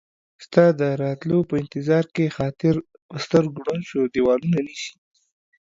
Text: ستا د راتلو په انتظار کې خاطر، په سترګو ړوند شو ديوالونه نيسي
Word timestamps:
ستا 0.45 0.65
د 0.79 0.81
راتلو 1.03 1.39
په 1.49 1.55
انتظار 1.63 2.05
کې 2.15 2.33
خاطر، 2.37 2.73
په 3.09 3.15
سترګو 3.25 3.57
ړوند 3.65 3.83
شو 3.89 4.01
ديوالونه 4.13 4.57
نيسي 4.67 4.91